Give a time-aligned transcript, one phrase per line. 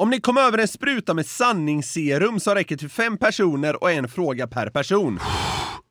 [0.00, 4.08] Om ni kom över en spruta med sanningsserum som räcker till fem personer och en
[4.08, 5.18] fråga per person.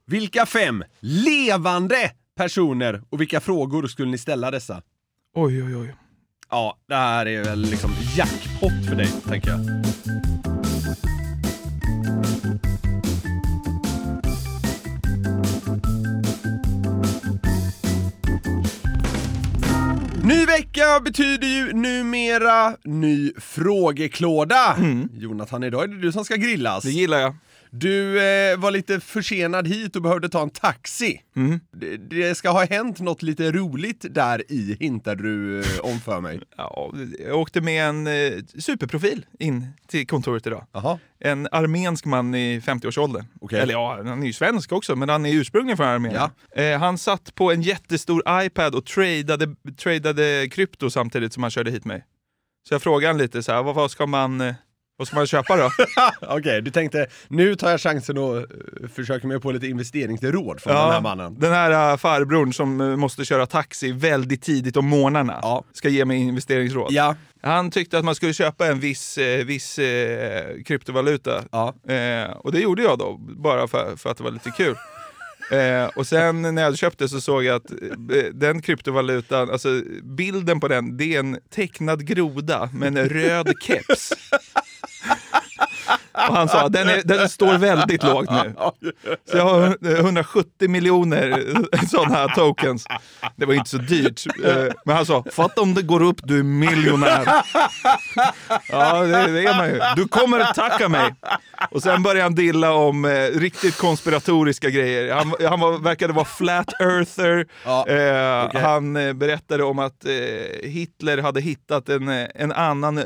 [0.08, 4.81] Vilka fem levande personer och vilka frågor skulle ni ställa dessa?
[5.36, 5.95] Oj, oj, oj.
[6.50, 9.59] Ja, det här är väl liksom jackpot för dig, tänker jag.
[20.30, 24.77] Ny vecka betyder ju numera ny frågeklåda.
[25.13, 26.83] Jonathan, idag är det du som ska grillas.
[26.83, 27.36] Det gillar jag.
[27.70, 31.22] Du eh, var lite försenad hit och behövde ta en taxi.
[31.72, 36.22] Det, det ska ha hänt något lite roligt där i, hintar du eh, om för
[36.22, 36.42] mig.
[36.58, 36.94] Ja,
[37.28, 40.66] jag åkte med en eh, superprofil in till kontoret idag.
[40.72, 41.00] Jaha.
[41.20, 43.26] En armensk man i 50-årsåldern.
[43.42, 43.59] Okej.
[43.59, 46.30] Eller ja, han är ju svensk också, men han är ursprungligen från Armenien.
[46.56, 51.72] Eh, han satt på en jättestor iPad och tradade, tradade krypto samtidigt som han körde
[51.72, 52.06] hit mig.
[52.67, 54.54] Så jag frågade han lite så här, vad, vad ska man...
[55.00, 55.69] eh, Vad ska man köpa då?
[56.38, 58.44] Okej, du tänkte nu tar jag chansen och eh,
[58.95, 61.36] försöker mig på lite investeringsråd från den här mannen.
[61.39, 65.64] Den här uh, farbrorn som eh, måste köra taxi väldigt tidigt om morgnarna Ja.
[65.73, 66.92] ska ge mig investeringsråd.
[66.92, 71.43] Ja, Han tyckte att man skulle köpa en viss, eh, viss eh, kryptovaluta.
[71.52, 71.73] ja.
[71.93, 74.76] Eh, och det gjorde jag då, bara för, för att det var lite kul.
[75.52, 77.77] Eh, och sen när jag hade köpt det så såg jag att eh,
[78.33, 84.14] den kryptovalutan, alltså bilden på den, det är en tecknad groda med en röd keps.
[86.30, 88.53] Och han sa den, är, den står väldigt lågt nu.
[89.31, 91.43] Så jag har 170 miljoner
[91.87, 92.85] sådana här tokens.
[93.35, 94.25] Det var inte så dyrt.
[94.45, 94.53] Eh,
[94.85, 97.25] Men han sa, fatta om det går upp, du är miljonär.
[98.69, 99.80] Ja, det, det är man ju.
[99.95, 101.15] Du kommer att tacka mig.
[101.71, 105.13] Och sen började han dilla om eh, riktigt konspiratoriska grejer.
[105.13, 107.45] Han, han var, verkade vara flat earther.
[107.65, 108.61] Ja, Eh, okej.
[108.61, 110.11] Han eh, berättade om att eh,
[110.69, 113.03] Hitler hade hittat en, eh, en annan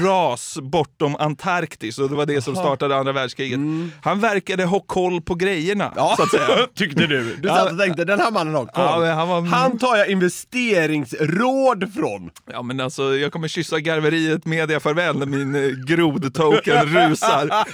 [0.00, 3.60] ras bortom Antarktis och det var det som startade andra världskriget.
[4.02, 5.94] Han verkade ha koll på grejerna, Mm.
[5.96, 6.66] Ja, så att säga.
[6.74, 7.36] tyckte du.
[7.36, 9.06] Du satt och tänkte, den här mannen har koll.
[9.06, 12.30] Ja, han var- Han tar jag investeringsråd från.
[12.52, 17.50] Ja men alltså, jag kommer kyssa garveriet media farväl när min eh, grodtoken rusar.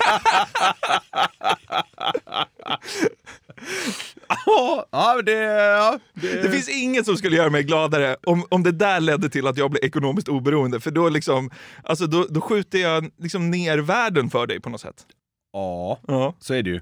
[4.93, 8.73] Ja, det, ja, det, Det finns inget som skulle göra mig gladare om, om det
[8.73, 10.81] där ledde till att jag blev ekonomiskt oberoende.
[10.81, 11.51] För då, liksom,
[11.85, 15.07] alltså, då, då skjuter jag liksom ner världen för dig på något sätt.
[15.53, 16.35] Ja, Ja.
[16.41, 16.81] så är det ju.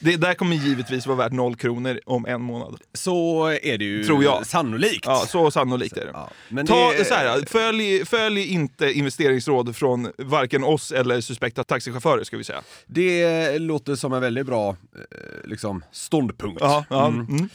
[0.00, 2.80] Det där kommer givetvis vara värt noll kronor om en månad.
[2.94, 4.46] Så är det ju Tror jag.
[4.46, 5.04] sannolikt.
[5.06, 6.10] Ja, så sannolikt är det.
[6.14, 11.64] Ja, men Ta, det- så här, följ, följ inte investeringsråd från varken oss eller suspekta
[11.64, 12.62] taxichaufförer ska vi säga.
[12.86, 14.76] Det låter som en väldigt bra eh,
[15.48, 16.60] liksom, ståndpunkt.
[16.60, 17.26] Ja, ja, Mm.
[17.26, 17.48] mm.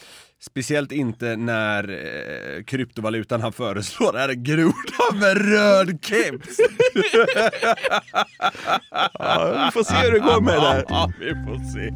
[0.45, 6.57] Speciellt inte när eh, kryptovalutan han föreslår är en groda med röd keps.
[9.13, 10.85] Ja, vi får se hur det går med det där.
[10.89, 11.93] Ja, vi får se.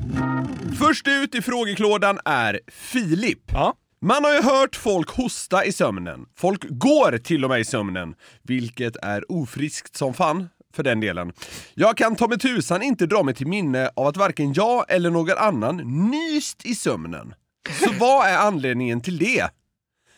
[0.85, 3.51] Först ut i frågeklådan är Filip.
[3.53, 3.73] Ja.
[4.01, 6.25] Man har ju hört folk hosta i sömnen.
[6.37, 11.31] Folk går till och med i sömnen, vilket är ofriskt som fan för den delen.
[11.73, 15.09] Jag kan ta med tusan inte dra mig till minne av att varken jag eller
[15.09, 15.77] någon annan
[16.11, 17.33] nyst i sömnen.
[17.83, 19.49] Så vad är anledningen till det?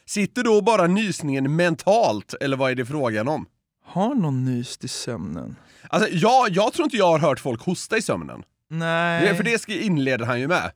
[0.06, 3.46] Sitter då bara nysningen mentalt, eller vad är det frågan om?
[3.86, 5.56] Har någon nyst i sömnen?
[5.90, 8.44] Alltså, jag, jag tror inte jag har hört folk hosta i sömnen.
[8.70, 9.28] Nej.
[9.28, 10.72] Det, för det ska, inleder han ju med.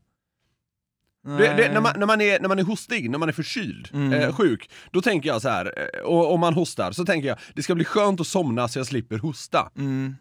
[1.25, 3.89] Det, det, när, man, när, man är, när man är hostig, när man är förkyld,
[3.93, 4.13] Mm.
[4.13, 7.37] eh, sjuk, då tänker jag så här, eh, och om man hostar, så tänker jag
[7.55, 9.71] det ska bli skönt att somna så jag slipper hosta.
[9.77, 10.15] Mm.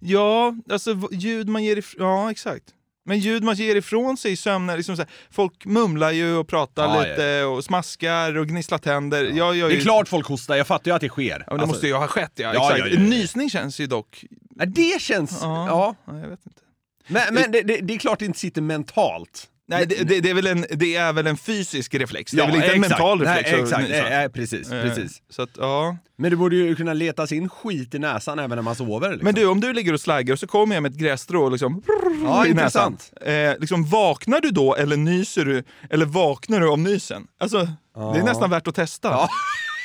[0.00, 2.06] Ja, alltså ljud man ger ifrån...
[2.06, 2.64] Ja, exakt.
[3.08, 6.48] Men ljud man ger ifrån sig i sömnen, liksom så här, folk mumlar ju och
[6.48, 9.24] pratar Ja, lite och smaskar och gnisslar tänder.
[9.24, 9.80] Jag gör Det ju...
[9.80, 11.24] är klart folk hostar, jag fattar ju att det sker.
[11.24, 12.54] Ja, men det Alltså, måste ju ha skett ja.
[12.54, 12.78] Ja, exakt.
[12.78, 13.08] ja, ja, ja.
[13.08, 14.24] Nysning känns ju dock...
[14.56, 15.38] ja, det känns...
[15.42, 15.94] Ja, Ja.
[16.06, 16.12] ja.
[16.20, 16.60] jag vet inte.
[17.06, 19.46] Men, men det, det, det är klart det inte sitter mentalt.
[19.70, 22.32] Nej, det, det, det, är väl en, det är väl en fysisk reflex?
[22.32, 22.90] Det är väl inte en exakt.
[22.90, 23.50] mental reflex?
[23.52, 23.88] Nej, exakt.
[23.88, 25.22] Nej, nej, precis, Eh, precis.
[25.30, 25.96] Så att, ja.
[26.16, 29.10] Men det borde ju kunna letas in skit i näsan även när man sover.
[29.10, 29.24] Liksom.
[29.24, 31.52] Men du, om du ligger och slaggar och så kommer jag med ett grässtrå och
[31.52, 31.82] liksom,
[32.24, 32.92] Ja, i näsan.
[32.92, 33.12] intressant.
[33.20, 35.64] Eh, liksom, vaknar du då eller nyser du?
[35.90, 37.26] Eller vaknar du av nysen?
[37.40, 37.58] Alltså,
[37.94, 39.08] det är nästan värt att testa.
[39.08, 39.28] Ja.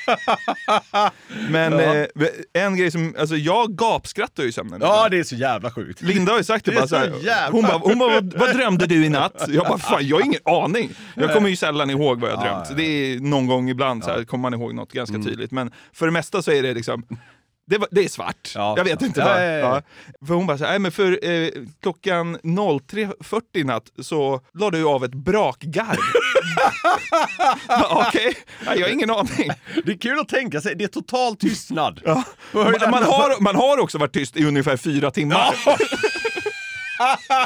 [1.49, 1.79] Men Ja.
[1.93, 2.07] eh,
[2.63, 4.79] en grej som, alltså jag gapskrattar ju i sömnen.
[4.83, 6.01] Ja, det är så jävla sjukt.
[6.01, 8.55] Linda har ju sagt det, Det bara så här, hon bara, hon bara vad, vad
[8.55, 9.45] drömde du i natt?
[9.49, 10.89] Jag bara, fan jag har ingen aning.
[11.15, 12.65] Jag kommer ju sällan ihåg vad jag Ja, drömt.
[12.65, 12.75] ja, ja.
[12.75, 15.27] Det är någon gång ibland så här, kommer man ihåg något ganska Mm.
[15.27, 15.51] tydligt.
[15.51, 17.03] Men för det mesta så är det liksom,
[17.65, 18.51] det, var- det är svart.
[18.55, 18.73] Ja.
[18.77, 19.81] Jag vet inte Ja, ja, ja.
[20.27, 21.49] För hon bara så här, "Nej, men för eh,
[21.81, 25.97] klockan 03.40 i natt så la du av ett brakgarv.
[27.89, 28.33] Okej,
[28.65, 29.49] Nej, jag har ingen aning.
[29.85, 32.01] Det är kul att tänka sig, det är total tystnad.
[32.51, 35.55] Man, man, har, man har också varit tyst i ungefär fyra timmar.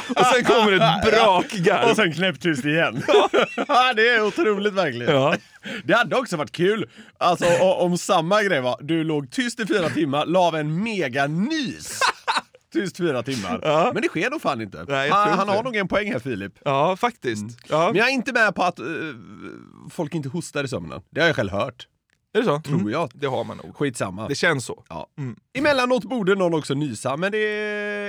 [0.08, 1.90] och sen kommer ett brakgarv.
[1.90, 3.02] Och sen knäpptyst igen.
[3.96, 5.14] det är otroligt verkligen.
[5.14, 5.36] Ja.
[5.84, 9.88] Det hade också varit kul alltså, om samma grej var, du låg tyst i fyra
[9.88, 12.00] timmar, la av en meganys.
[12.72, 13.60] Tyst fyra timmar.
[13.62, 13.90] Ja.
[13.94, 14.84] Men det sker nog fan inte.
[14.88, 16.52] Nej, han han har nog en poäng här Filip.
[16.64, 17.44] Ja, faktiskt.
[17.68, 17.86] Ja.
[17.86, 18.86] Men jag är inte med på att eh,
[19.90, 21.00] folk inte hostar i sömnen.
[21.10, 21.86] Det har jag själv hört.
[22.38, 22.60] Är det så?
[22.60, 22.90] Tror Mm.
[22.92, 23.10] jag.
[23.14, 23.76] Det har man nog.
[23.76, 24.28] Skitsamma.
[24.28, 24.84] Det känns så.
[24.88, 25.06] Ja.
[25.18, 25.36] Mm.
[25.58, 27.38] Emellanåt borde någon också nysa, men det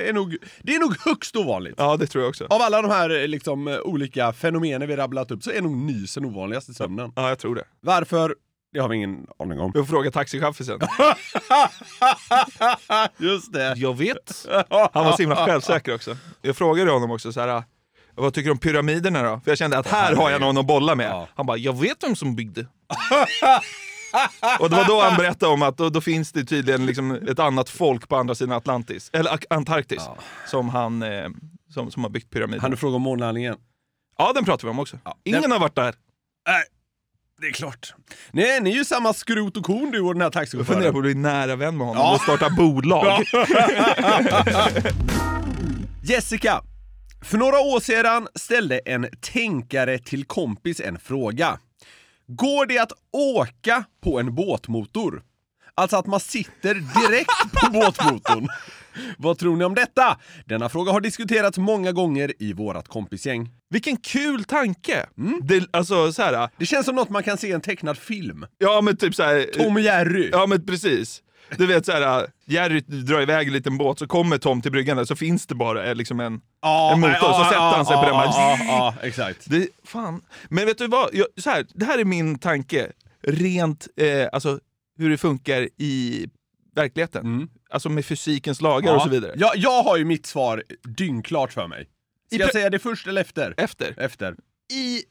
[0.10, 1.76] är nog, det är nog högst ovanligt.
[1.78, 2.46] Ja, det tror jag också.
[2.50, 5.78] Av alla de här eh, liksom, eh, olika fenomenen vi rabblat upp så är nog
[5.78, 7.12] nysen ovanligast i sömnen.
[7.16, 7.64] Ja, jag tror det.
[7.82, 8.36] Varför?
[8.74, 9.72] Det har vi ingen aning om.
[9.72, 10.80] Du får fråga taxichaffisen.
[13.18, 13.74] Just det.
[13.78, 14.46] jag vet.
[14.70, 16.18] Han var så himla självsäker också.
[16.42, 17.64] Jag frågade honom också så här.
[18.16, 19.40] Vad tycker du om pyramiderna då?
[19.44, 21.10] För jag kände att här har jag någon att bolla med.
[21.12, 21.28] Ja.
[21.36, 22.62] Han bara, jag vet vem som byggde.
[24.60, 27.40] Och det var då han berättade om att då, då finns det tydligen liksom ett
[27.40, 30.18] annat folk på andra sidan Atlantis, eller Antarktis, Ja.
[30.48, 31.28] som, han, eh,
[31.74, 32.62] som, som har byggt pyramiderna.
[32.62, 33.56] Han du fråga om månlandningen?
[34.18, 35.00] Ja, den pratar vi om också.
[35.06, 35.18] Ja.
[35.24, 35.96] Ingen Den- har varit där.
[36.48, 36.64] Nej,
[37.42, 37.94] det är klart.
[38.32, 40.92] Nej, ni är ju samma skrot och korn du och den här Jag funderar taxichauffören.
[40.94, 42.16] på att bli nära vän med honom Ja.
[42.16, 43.24] och starta bolag.
[46.04, 46.62] Jessica,
[47.22, 51.60] för några år sedan ställde en tänkare till kompis en fråga.
[52.32, 55.24] Går det att åka på en båtmotor?
[55.76, 58.48] Alltså att man sitter direkt på båtmotorn.
[59.18, 60.18] Vad tror ni om detta?
[60.46, 63.50] Denna fråga har diskuterats många gånger i vårat kompisgäng.
[63.70, 65.06] Vilken kul tanke!
[65.18, 65.40] Mm.
[65.44, 68.46] Det, alltså så här, Det känns som något man kan se i en tecknad film.
[68.58, 69.46] ja men typ så här.
[69.58, 70.30] Tom och Jerry.
[70.32, 71.22] Ja men precis.
[71.58, 74.98] Du vet så här, Jerry drar iväg en liten båt, så kommer Tom till bryggan
[74.98, 77.74] där, så finns det bara eh, liksom en, Ja, en motor, ja, så sätter ja,
[77.76, 78.12] han sig på den.
[78.12, 79.50] bara- Ja, exakt.
[79.50, 80.22] Det, fan.
[80.50, 81.10] Men vet du vad?
[81.14, 82.92] Jag, så här, det här är min tanke,
[83.24, 84.60] rent eh, alltså,
[84.98, 86.26] hur det funkar i
[86.76, 87.22] verkligheten.
[87.26, 87.50] Mm.
[87.70, 89.34] Alltså med fysikens lagar och så vidare.
[89.38, 91.86] Ja, jag har ju mitt svar dyngklart för mig.
[92.32, 93.54] Ska jag säga det först eller efter?
[93.58, 93.94] Efter.
[94.00, 94.36] Efter.
[94.74, 95.02] I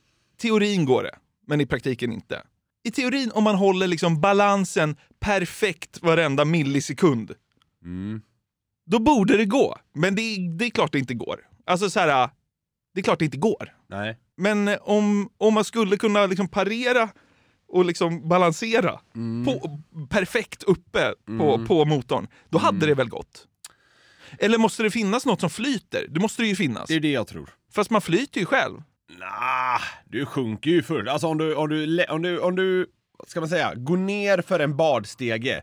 [0.40, 1.14] teorin går det,
[1.46, 2.42] men i praktiken inte.
[2.84, 7.32] I teorin, om man håller liksom balansen perfekt varenda millisekund,
[7.84, 8.20] Mm.
[8.86, 9.76] då borde det gå.
[9.94, 11.40] Men det, det är klart det inte går.
[11.66, 12.30] Alltså så här,
[12.94, 13.74] det är klart det inte går.
[13.88, 14.18] Nej.
[14.36, 17.08] Men eh, om, om man skulle kunna liksom parera
[17.68, 19.00] och liksom balansera
[19.44, 21.66] på, perfekt uppe på, Mm.
[21.66, 22.88] på motorn, då hade Mm.
[22.88, 23.46] det väl gått?
[24.38, 26.06] Eller måste det finnas något som flyter?
[26.08, 26.88] Det måste det ju finnas.
[26.88, 27.50] Det är det jag tror.
[27.72, 28.82] Fast man flyter ju själv.
[29.08, 31.08] Nah, du sjunker ju först.
[31.08, 32.86] Alltså om du, om du, om du, om du,
[33.18, 35.62] vad ska man säga, går ner för en badstege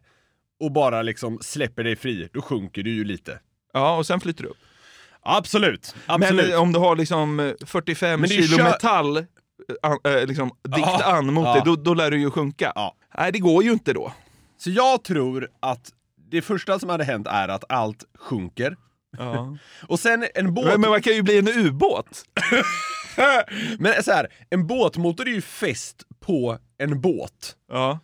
[0.60, 3.40] och bara liksom släpper dig fri, då sjunker du ju lite.
[3.74, 4.58] Ja, och sen flyter det upp.
[5.22, 6.46] Absolut, absolut.
[6.46, 9.24] Men eh, om du har liksom eh, 45 Men det är kilo kö- metall eh,
[9.82, 11.54] an, eh, liksom, dikt Ja, an mot ja.
[11.54, 12.72] dig, då, då lär du ju sjunka.
[12.76, 12.96] Ja.
[13.18, 14.14] Nej, det går ju inte då.
[14.58, 15.92] Så jag tror att
[16.32, 18.78] det första som hade hänt är att allt sjunker.
[19.88, 20.66] Och sen en båt...
[20.66, 22.24] Men, men man kan ju bli en ubåt.
[23.80, 27.56] Men så här, en båtmotor är ju fäst på en båt.
[27.72, 28.00] Ja.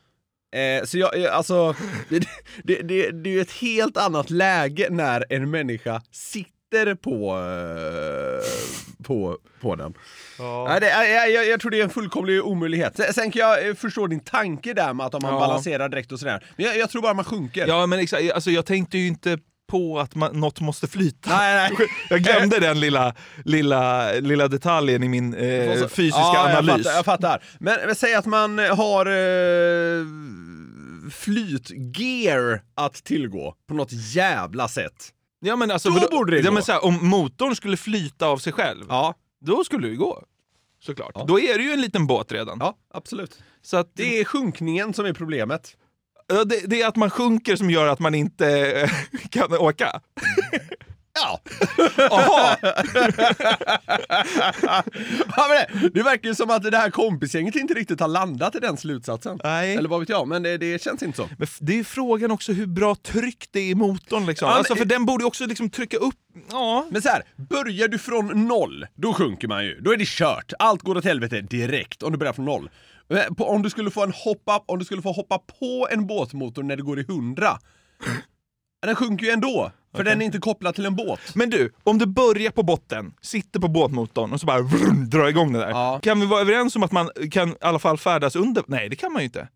[0.56, 1.76] Eh, så jag, eh, alltså,
[2.10, 2.20] det,
[2.64, 9.04] det, det, det är ju ett helt annat läge när en människa sitter på, eh,
[9.04, 9.94] på, på den.
[10.68, 12.96] Nej, det, är- jag, jag, jag tror det är en fullkomlig omöjlighet.
[12.98, 15.40] Sen, sen kan jag eh, förstå din tanke där med att om man Ja.
[15.40, 16.46] balanserar direkt och sådär.
[16.56, 17.68] Men jag, jag tror bara man sjunker.
[17.68, 18.32] Ja, men exakt.
[18.32, 19.38] Alltså, jag tänkte ju inte
[19.72, 21.30] på att man, något måste flyta.
[21.30, 21.88] Nej, nej.
[22.10, 23.14] Jag glömde den lilla,
[23.46, 26.68] lilla, lilla detaljen i min eh, fysiska ja, analys.
[26.68, 27.44] Jag fattar, jag fattar.
[27.60, 30.06] Men, men säg att man har eh,
[31.12, 35.10] flytgear att tillgå på något jävla sätt.
[35.40, 36.54] Ja, men alltså, Då vadå- borde det ja, gå.
[36.54, 40.24] men så här, Om motorn skulle flyta av sig själv, Ja, då skulle det gå.
[40.80, 41.12] Såklart.
[41.16, 41.26] Ja.
[41.28, 42.58] Då är det ju en liten båt redan.
[42.60, 43.40] ja absolut.
[43.62, 45.78] Så att, Det är sjunkningen som är problemet.
[46.46, 48.90] Det, det är att man sjunker som gör att man inte eh,
[49.30, 50.02] kan åka.
[51.14, 51.42] Ja.
[51.98, 52.58] Jaha,
[55.36, 58.56] ja men det, det verkar ju som att det här kompisgänget inte riktigt har landat
[58.56, 59.40] i den slutsatsen.
[59.44, 59.76] Nej.
[59.76, 61.30] Eller vad vet jag, men det, det känns inte så.
[61.38, 64.26] men det är frågan också hur bra tryck det är i motorn.
[64.26, 64.48] Liksom.
[64.48, 66.16] Ja, alltså, för den borde ju också liksom trycka upp...
[66.52, 66.88] Ja.
[66.90, 69.80] Men så här, börjar du från noll, då sjunker man ju.
[69.82, 70.54] Då är det kört.
[70.60, 72.70] Allt går åt helvete direkt om du börjar från noll.
[73.12, 76.08] Eh, På, om du skulle få en hoppa, om du skulle få hoppa på en
[76.08, 77.58] båtmotor när det går i hundra,
[78.86, 79.72] den sjunker ju ändå.
[79.96, 81.36] För den är inte kopplad till en båt.
[81.36, 85.28] Men du, om du börjar på botten, sitter på båtmotorn och så bara vrum, drar
[85.28, 85.70] igång det där.
[85.70, 86.00] Ja.
[86.04, 88.64] Kan vi vara överens om att man kan i alla fall färdas under?
[88.68, 89.48] Nej, det kan man ju inte.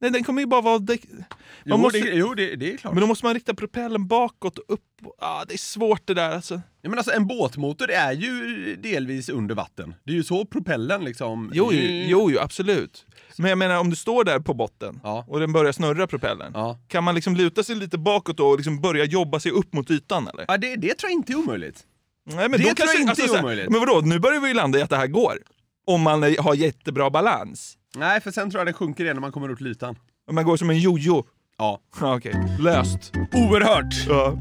[0.00, 0.78] Nej, den kommer ju bara vara...
[0.78, 1.24] däck-
[1.64, 2.92] Jo, måste- det, jo det, det är klart.
[2.94, 4.84] Men då måste man rikta propellen bakåt och upp.
[5.18, 6.60] Ah, det är svårt det där alltså.
[6.82, 9.94] Ja, men alltså, en båtmotor är ju delvis under vatten.
[10.04, 11.50] Det är ju så propellen liksom...
[11.54, 13.06] Jo, jo, jo, jo absolut.
[13.38, 15.24] Men jag menar om du står där på botten Ja.
[15.28, 16.52] och den börjar snurra propellen.
[16.54, 16.78] Ja.
[16.88, 19.90] Kan man liksom luta sig lite bakåt då och liksom börja jobba sig upp mot
[19.90, 20.44] ytan eller?
[20.48, 21.82] Ja, det, det tror jag inte är omöjligt.
[22.26, 23.70] Nej, men Det då tror kanske, jag inte alltså, är omöjligt.
[23.70, 25.38] Men vadå, nu börjar vi ju landa i att det här går.
[25.86, 27.76] Om man har jättebra balans.
[27.96, 29.96] Nej, för sen tror jag den sjunker igen när man kommer upp till ytan.
[30.28, 31.24] Om man går som en jojo.
[31.58, 31.80] Ja.
[32.00, 33.12] Ja, Okej, löst.
[33.32, 33.94] Oerhört!
[34.08, 34.38] Ja.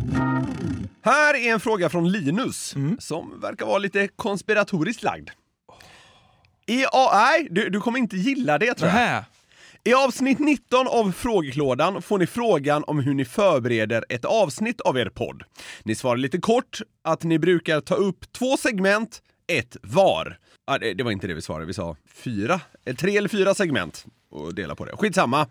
[1.01, 5.29] Här är en fråga från Linus, som verkar vara lite konspiratoriskt lagd.
[6.65, 8.97] I, a- nej, du, du kommer inte gilla det tror jag.
[9.83, 14.97] I avsnitt 19 av frågeklådan får ni frågan om hur ni förbereder ett avsnitt av
[14.97, 15.43] er podd.
[15.83, 20.37] Ni svarar lite kort att ni brukar ta upp två segment, ett var.
[20.67, 22.61] Ah, det, det var inte det vi svarade, vi sa fyra,
[22.97, 24.91] tre eller fyra segment och dela på det.
[24.97, 25.47] Skitsamma.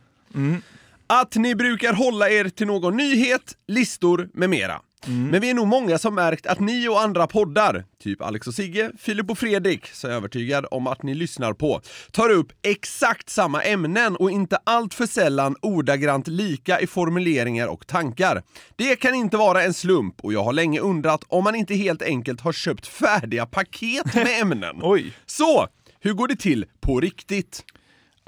[1.10, 4.80] Att ni brukar hålla er till någon nyhet, listor med mera.
[5.06, 8.54] Men vi är nog många som märkt att ni och andra poddar, typ Alex och
[8.54, 11.80] Sigge, Filip och Fredrik, så är jag övertygad om att ni lyssnar på,
[12.12, 17.86] tar upp exakt samma ämnen och inte allt för sällan ordagrant lika i formuleringar och
[17.86, 18.42] tankar.
[18.76, 22.02] Det kan inte vara en slump och jag har länge undrat om man inte helt
[22.02, 24.76] enkelt har köpt färdiga paket med ämnen.
[24.82, 25.12] Oj.
[25.26, 25.68] Så,
[26.00, 27.64] hur går det till på riktigt?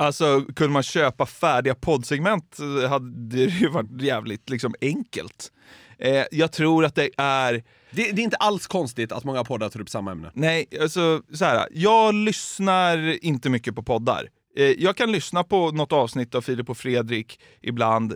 [0.00, 5.52] Alltså, kunde man köpa färdiga poddsegment eh, hade det ju varit jävligt liksom, enkelt.
[5.98, 7.52] Eh, jag tror att det är...
[7.90, 10.30] Det, det är inte alls konstigt att många poddar tar upp samma ämne.
[10.34, 11.68] Nej, alltså så här.
[11.70, 14.28] Jag lyssnar inte mycket på poddar.
[14.56, 18.14] Eh, jag kan lyssna på något avsnitt av Filip och Fredrik ibland,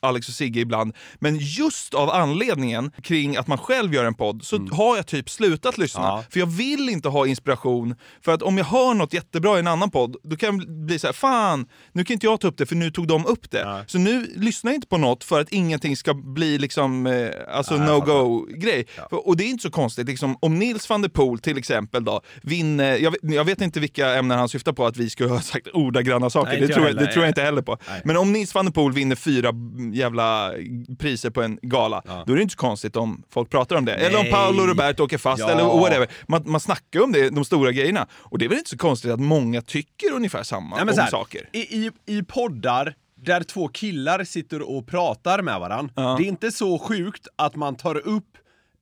[0.00, 0.94] Alex och Sigge ibland.
[1.18, 5.30] Men just av anledningen kring att man själv gör en podd så har jag typ
[5.30, 6.02] slutat lyssna.
[6.02, 6.24] Ja.
[6.30, 7.94] För jag vill inte ha inspiration.
[8.24, 10.98] För att om jag hör något jättebra i en annan podd, då kan jag bli
[10.98, 13.50] så här: fan, nu kan inte jag ta upp det för nu tog de upp
[13.50, 13.64] det.
[13.64, 13.84] Nej.
[13.86, 17.76] Så nu lyssnar jag inte på något för att ingenting ska bli liksom, eh, alltså
[17.76, 18.86] no-go-grej.
[19.10, 22.04] För- Och det är inte så konstigt, liksom, om Nils van der Poel till exempel
[22.04, 25.28] då, vinner, jag vet, jag vet inte vilka ämnen han syftar på att vi skulle
[25.28, 27.78] ha sagt ordagranna saker, Nej, det, tror jag det tror jag inte heller på.
[27.88, 28.02] Nej.
[28.04, 29.52] Men om Nils van der Poel vinner fyra
[29.92, 30.52] jävla
[30.98, 33.94] priser på en gala, då är det inte så konstigt om folk pratar om det.
[33.94, 34.32] Eller om Nej.
[34.32, 35.50] Paolo Roberto åker fast, Ja.
[35.50, 36.08] eller whatever.
[36.28, 38.06] Man, man snackar om det, de stora grejerna.
[38.12, 41.06] Och det är väl inte så konstigt att många tycker ungefär samma Nej, om här,
[41.10, 41.48] saker.
[41.52, 46.14] I, i, I poddar där två killar sitter och pratar med varandra, Ja.
[46.18, 48.24] det är inte så sjukt att man tar upp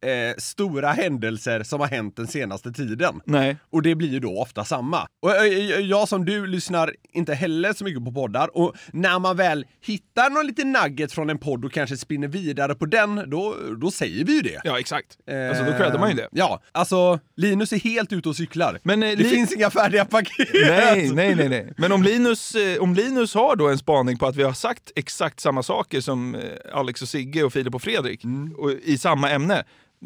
[0.02, 3.20] eh, stora händelser som har hänt den senaste tiden.
[3.24, 3.56] Nej.
[3.70, 5.06] Och det blir ju då ofta samma.
[5.22, 9.36] Och eh, jag som du lyssnar inte heller så mycket på poddar och när man
[9.36, 13.56] väl hittar någon liten nugget från en podd och kanske spinner vidare på den, då,
[13.80, 14.60] då säger vi ju det.
[14.64, 15.18] Ja, exakt.
[15.48, 16.28] Alltså, då creddar man ju det.
[16.32, 18.78] Ja, alltså Linus är helt ute och cyklar.
[18.82, 20.48] Men, eh, det finns inga färdiga paket.
[20.54, 21.72] Nej, nej, nej, nej.
[21.76, 24.90] Men om Linus, eh, om Linus har då en spaning på att vi har sagt
[24.96, 26.40] exakt samma saker som eh,
[26.72, 28.52] Alex och Sigge och Filip och Fredrik Mm.
[28.58, 29.64] och i samma ämne,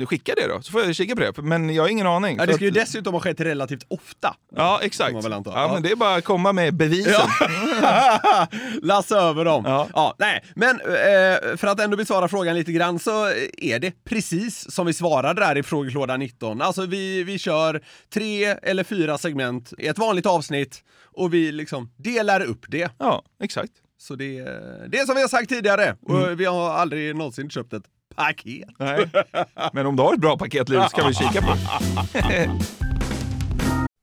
[0.09, 1.43] skicka det då, så får jag kika på det.
[1.43, 2.37] Men jag har ingen aning.
[2.39, 4.35] Ja, det ska ju att- dessutom ha skett relativt ofta.
[4.57, 5.13] Ja, exakt.
[5.25, 5.71] Ja, Ja.
[5.75, 7.13] men det är bara att komma med bevisen.
[7.83, 8.49] Ja.
[8.83, 9.63] Lassa över dem.
[9.67, 9.89] Ja.
[9.95, 10.15] Ja.
[10.19, 13.27] nej, men eh, för att ändå besvara frågan lite grann så
[13.59, 16.63] är det precis som vi svarade där i frågelåda 19.
[16.63, 17.81] Alltså vi, vi kör
[18.15, 22.91] tre eller fyra segment i ett vanligt avsnitt och vi liksom delar upp det.
[22.99, 23.73] Ja, exakt.
[23.99, 24.41] Så det,
[24.89, 26.37] det är som vi har sagt tidigare och Mm.
[26.37, 27.83] vi har aldrig någonsin köpt ett
[28.17, 28.69] paket.
[28.79, 29.11] Nej.
[29.73, 31.55] Men om du har ett bra paket Linus kan vi kika på.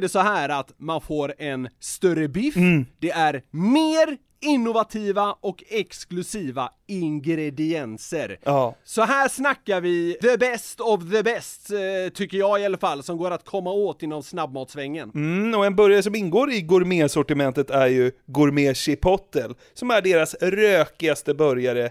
[0.00, 2.54] det så här att man får en större biff,
[2.98, 8.38] det är mer innovativa och exklusiva ingredienser.
[8.44, 8.74] Ja.
[8.84, 13.02] Så här snackar vi the best of the best, eh, tycker jag i alla fall,
[13.02, 15.10] som går att komma åt inom snabbmatsvängen.
[15.14, 20.34] Mm, och en burgare som ingår i gourmetsortimentet är ju Gourmet Chipotle, som är deras
[20.34, 21.90] rökigaste burgare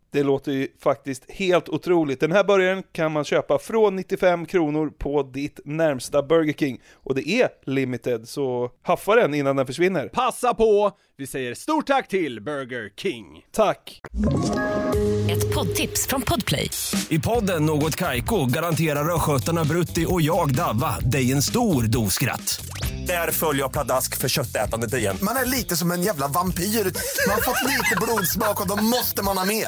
[0.11, 2.19] Det låter ju faktiskt helt otroligt.
[2.19, 6.81] Den här burgaren kan man köpa från 95 kronor på ditt närmsta Burger King.
[6.93, 10.07] Och det är limited, så haffa den innan den försvinner.
[10.07, 10.91] Passa på!
[11.17, 13.45] Vi säger stort tack till Burger King.
[13.51, 14.01] Tack!
[15.31, 16.69] Ett poddtips från Podplay.
[17.09, 22.65] I podden Något Kaiko garanterar östgötarna Brutti och jag, Davva, dig en stor dos skratt.
[23.07, 25.17] Där följer jag pladask för köttätandet igen.
[25.21, 26.63] Man är lite som en jävla vampyr.
[26.63, 29.67] Man har fått lite blodsmak och då måste man ha mer.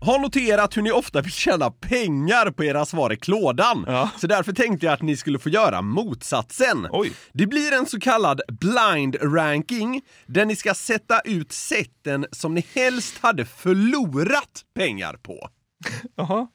[0.00, 3.84] har noterat hur ni ofta vill tjäna pengar på era svar i klådan.
[3.86, 4.10] Ja.
[4.16, 6.88] Så därför tänkte jag att ni skulle få göra motsatsen.
[6.90, 7.12] Oj.
[7.32, 12.66] Det blir en så kallad blind ranking där ni ska sätta ut sätten som ni
[12.74, 15.48] helst hade förlorat pengar på.
[16.16, 16.46] Jaha.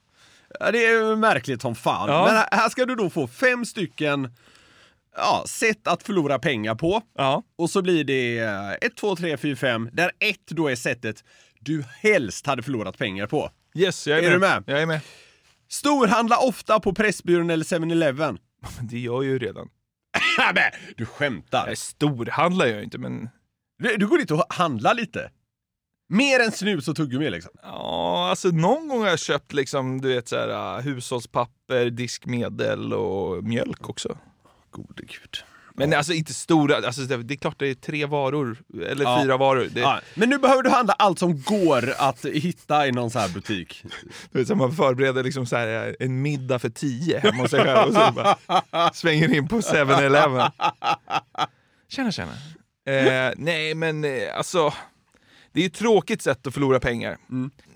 [0.60, 2.10] Ja, det är märkligt som fan.
[2.10, 2.26] Ja.
[2.26, 4.30] Men här- ska du då få fem stycken
[5.16, 7.02] ja, sätt att förlora pengar på.
[7.18, 7.44] Ja.
[7.56, 8.40] Och så blir det
[8.82, 11.24] 1, 2, 3, 4, 5, där ett då är sättet
[11.66, 13.52] du helst hade förlorat pengar på.
[13.76, 14.36] Yes, jag är, Är med.
[14.36, 14.64] du med?
[14.68, 15.02] Jag är med.
[15.70, 18.38] Storhandla ofta på Pressbyrån eller 7-Eleven.
[18.78, 19.70] Men det gör jag ju redan.
[20.56, 21.68] Nej, du skämtar.
[21.68, 23.30] Jag storhandlar jag inte, men
[23.80, 25.32] Du, du går dit och handlar lite.
[26.10, 27.52] Mer än snus och tuggummi liksom.
[27.64, 32.94] Ja, alltså någon gång har jag köpt liksom, du vet så här, uh, hushållspapper, diskmedel
[32.94, 34.18] och mjölk också.
[34.72, 35.44] Gode gud.
[35.76, 39.22] Men alltså inte stora, alltså det är klart det är tre varor, eller Ja.
[39.24, 39.68] fyra varor.
[39.72, 43.22] Det, Ja, men nu behöver du handla allt som går att hitta i någon sån
[43.22, 43.84] här butik.
[44.32, 47.52] Du vet, så man förbereder liksom så här, uh, en middag för tio hemma hos
[47.52, 50.52] sig själv och så bara svänger in på 7-Eleven.
[51.90, 52.32] Tjena tjena.
[52.88, 54.74] Eh, nej men eh, alltså,
[55.52, 57.18] det är ju ett tråkigt sätt att förlora pengar.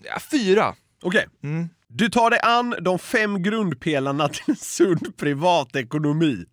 [0.03, 0.75] Ja, fyra.
[1.03, 1.27] Okej.
[1.43, 1.69] Mm.
[1.87, 6.45] Du tar dig an de fem grundpelarna till en sund privatekonomi.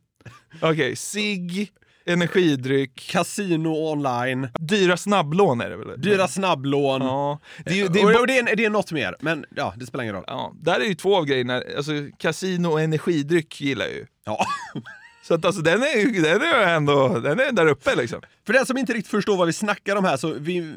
[0.61, 1.71] Okej, sig,
[2.07, 6.01] energidryck, Kasino online, dyra snabblån är det väl?
[6.01, 7.03] dyra snabblån.
[7.03, 9.87] Ja, det är, det är, och, det, är, det är något mer, men ja, det
[9.87, 10.25] spelar ingen roll.
[10.27, 11.62] ja, där är ju två av grejerna.
[11.77, 14.07] Alltså, kasino och energidryck gillar jag ju.
[14.25, 14.47] Ja.
[15.29, 18.21] Så att alltså, den är ju den är ju ändå den är där uppe liksom.
[18.47, 20.75] För den som inte riktigt förstår vad vi snackar om här så vi,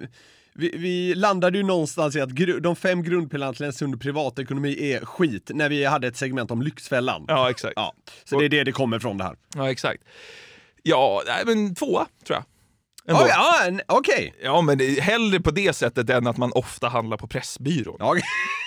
[0.58, 2.30] vi, vi landade ju någonstans i att
[2.62, 6.62] de fem grundpelarna till en sund privatekonomi är skit när vi hade ett segment om
[6.62, 7.26] Lyxfällan.
[7.28, 7.74] Ja, exakt.
[7.76, 7.93] Ja,
[8.24, 9.36] så det är det det kommer från det här.
[9.56, 10.04] Ja, exakt.
[10.84, 12.43] Ja, men tvåa tror jag.
[13.08, 13.28] Ändå.
[13.30, 14.34] Ja, okej.
[14.43, 17.96] Ja, men hellre på det sättet än att man ofta handlar på Pressbyrån.
[18.00, 18.15] Ja.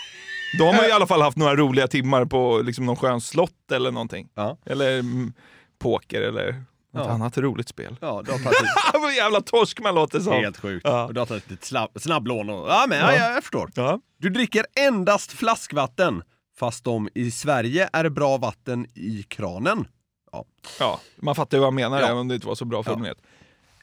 [0.58, 3.72] Då har man i alla fall haft några roliga timmar på liksom, någon skön slott
[3.72, 4.28] eller någonting.
[4.34, 4.58] Ja.
[4.66, 5.32] Eller mm,
[5.78, 7.12] poker eller något Ja.
[7.12, 7.96] annat roligt spel.
[8.00, 8.22] Ja,
[8.94, 10.32] Vad jävla torsk man låter som.
[10.32, 10.86] Helt sjukt.
[10.88, 11.04] Ja.
[11.06, 12.68] Och du har tagit ett snabblån och...
[12.68, 13.12] Ja, men ja.
[13.12, 13.18] Ja.
[13.18, 13.70] Ja, jag förstår.
[13.74, 14.00] Ja.
[14.18, 16.22] Du dricker endast flaskvatten,
[16.58, 19.88] fast de i Sverige är bra vatten i kranen.
[20.32, 20.44] Ja.
[20.80, 22.06] ja, man fattar ju vad jag menar Ja.
[22.06, 23.18] även om det inte var så bra formulerat.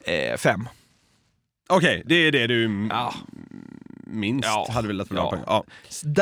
[0.04, 0.70] Eh, fem.
[1.70, 3.14] Okej, det är det du Ja.
[4.10, 4.68] Minst Ja.
[4.72, 5.32] hade velat förlora Ja.
[5.32, 5.46] pengar.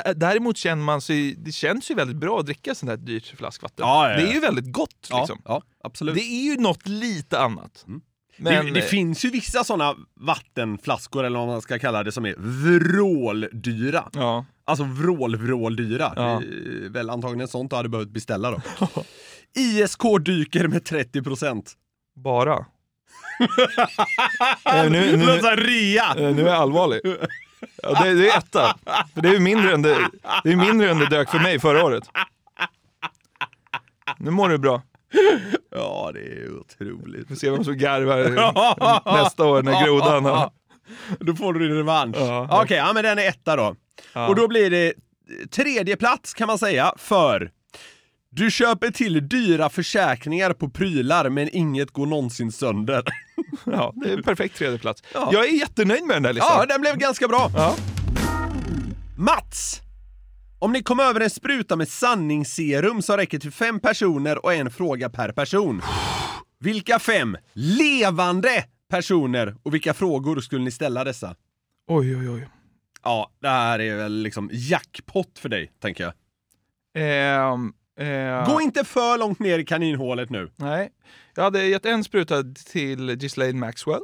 [0.04, 0.14] Ja.
[0.14, 3.88] Däremot känner man sig, det känns ju väldigt bra att dricka sånt här dyrt flaskvatten.
[3.88, 4.18] Ja, ja, ja.
[4.26, 5.42] Det är ju väldigt gott liksom.
[5.46, 6.16] ja, absolut.
[6.16, 7.84] Det är ju något lite annat.
[7.88, 8.02] Mm.
[8.38, 12.12] Men, det, det eh, finns ju vissa sådana vattenflaskor, eller vad man ska kalla det,
[12.12, 14.10] som är vråldyra.
[14.14, 14.46] Ja.
[14.66, 16.14] Alltså vrål, vråldyra.
[16.16, 16.42] Ja.
[16.46, 18.62] Det är väl antagligen sånt du hade behövt beställa då.
[19.58, 21.64] ISK dyker med 30%.
[22.16, 22.66] Bara.
[24.66, 26.28] Eh, nu, nu, här rea!
[26.30, 27.02] eh, nu är jag allvarlig.
[27.84, 28.76] Ja, det, det är etta.
[29.14, 29.98] För det är ju mindre än det,
[30.44, 32.04] det, är mindre än det dök för mig förra året.
[34.18, 34.82] Nu mår du bra.
[35.72, 37.22] Ja, det är otroligt.
[37.22, 40.52] Vi får se vem som garvar nästa år när grodan har...
[41.20, 42.18] Då får du din revansch.
[42.20, 42.62] Ja.
[42.64, 43.76] Okej, ja men den är etta då.
[44.14, 44.28] Ja.
[44.28, 44.94] Och då blir det
[45.52, 47.52] tredje plats kan man säga för
[48.36, 53.04] du köper till dyra försäkringar på prylar men inget går någonsin sönder.
[53.64, 55.04] Ja, det är en perfekt tredje plats.
[55.14, 55.30] Ja.
[55.34, 56.58] Jag är jättenöjd med den där listan.
[56.60, 57.52] Ja, den blev ganska bra.
[57.56, 57.76] Ja.
[59.18, 59.82] Mats!
[60.60, 64.72] Om ni kom över en spruta med sanningsserum som räcker till fem personer och en
[64.72, 65.82] fråga per person.
[66.60, 71.36] Vilka fem levande personer och vilka frågor skulle ni ställa dessa?
[71.88, 72.48] Oj, oj, oj.
[73.04, 76.14] Ja, det här är väl liksom jackpot för dig, tänker jag.
[76.98, 80.50] Ehm, eh, Gå inte för långt ner i kaninhålet nu.
[80.56, 80.90] Nej.
[81.36, 84.02] Jag hade gett en spruta till Ghislaine Maxwell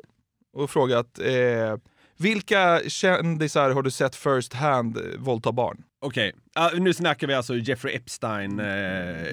[0.53, 1.77] och frågat eh,
[2.17, 5.83] vilka kändisar har du sett first hand våldta barn?
[6.03, 8.65] Okej, ja, nu snackar vi alltså Jeffrey Epstein eh,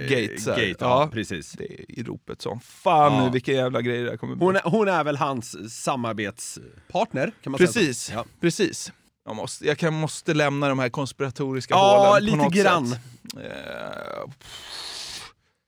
[0.08, 0.46] Gates.
[0.46, 1.08] Gate, ja, Ja.
[1.12, 1.52] precis.
[1.52, 3.30] Det är i ropet som fan Ja.
[3.30, 4.44] vilken jävla grej det här kommer bli.
[4.44, 8.12] Hon är, hon är väl hans samarbetspartner, kan man säga Precis, så?
[8.12, 8.92] Ja, precis.
[9.28, 12.86] Jag måste, jag kan, måste lämna de här konspiratoriska ja hålen på lite något grann.
[12.88, 13.00] sätt.
[13.36, 14.30] Eh,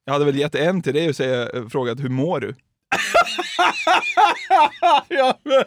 [0.04, 2.54] jag hade väl gett en till dig och säga, frågat hur mår du?
[5.08, 5.64] ja, men-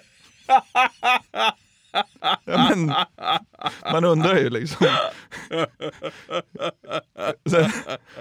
[2.45, 2.93] Ja, men,
[3.91, 4.87] man undrar ju liksom.
[7.49, 7.69] Så,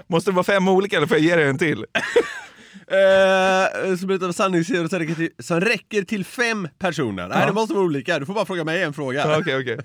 [0.07, 1.85] måste det vara fem olika eller får jag ge dig en till?
[2.87, 7.27] Eh, som utav sanningskedjor som räcker till, som räcker till fem personer.
[7.27, 8.19] Nej, det måste vara olika.
[8.19, 9.37] Du får bara fråga mig en fråga.
[9.39, 9.77] Okej, okej.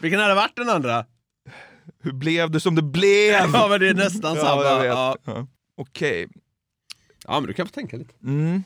[0.00, 1.04] Vilken hade varit den andra?
[2.02, 3.50] Hur blev du som du blev?
[3.52, 4.62] Ja, men det är nästan samma.
[4.62, 4.88] Ja, jag vet.
[4.88, 5.16] Ja.
[5.24, 5.46] Ja.
[5.76, 6.28] Okej.
[7.26, 8.14] ja, men du kan få tänka lite.
[8.24, 8.62] Mm.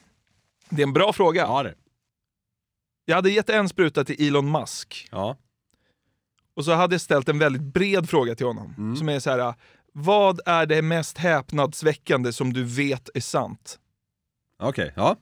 [0.70, 1.42] Det är en bra fråga.
[1.42, 1.74] Ja, det.
[3.04, 5.08] Jag hade gett en spruta till Elon Musk.
[5.12, 5.36] Ja.
[6.54, 8.74] Och så hade jag ställt en väldigt bred fråga till honom.
[8.78, 8.96] Mm.
[8.96, 9.54] Som är så här.
[9.98, 13.78] Vad är det mest häpnadsväckande som du vet är sant?
[14.62, 15.16] Okej, ja.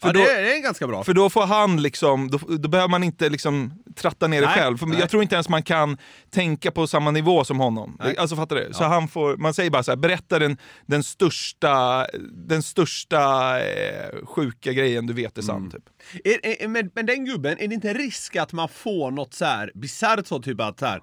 [0.00, 1.04] För ja då- det, är, det är ganska bra.
[1.04, 4.56] För då får han liksom, då, då behöver man inte liksom tratta ner det Nej,
[4.56, 4.76] själv.
[4.78, 5.00] För nej.
[5.00, 5.96] jag tror inte ens man kan
[6.30, 7.96] tänka på samma nivå som honom.
[8.00, 8.16] Nej.
[8.18, 8.68] Alltså fattar du?
[8.72, 8.88] Så Ja.
[8.88, 12.06] han får, man säger bara så här, berätta den, den största,
[12.48, 15.56] den största eh, sjuka grejen du vet är sann.
[15.56, 15.70] Mm.
[15.70, 15.84] Typ.
[16.24, 19.44] Är, är, men, men den gubben, är det inte risk att man får något så
[19.44, 21.02] här bisarrt så typ att så här,